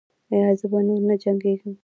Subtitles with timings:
[0.33, 1.73] ایا زه به نور نه جنګیږم؟